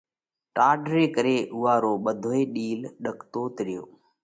ٽاڍ 0.55 0.79
ري 0.93 1.03
ڪري 1.15 1.37
اُوئا 1.53 1.73
رو 1.83 1.93
ٻڌوئي 2.03 2.41
ڏِيل 2.53 2.79
ڏڪتوت 3.03 3.55
ريو 3.67 3.83